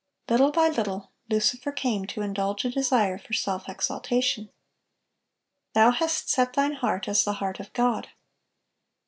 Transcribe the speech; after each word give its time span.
(881) 0.29 0.39
Little 0.39 0.63
by 0.63 0.75
little, 0.99 1.11
Lucifer 1.29 1.71
came 1.71 2.07
to 2.07 2.23
indulge 2.23 2.65
a 2.65 2.71
desire 2.71 3.19
for 3.19 3.33
self 3.33 3.69
exaltation. 3.69 4.49
"Thou 5.75 5.91
hast 5.91 6.27
set 6.27 6.53
thine 6.53 6.73
heart 6.73 7.07
as 7.07 7.23
the 7.23 7.33
heart 7.33 7.59
of 7.59 7.71
God." 7.73 8.07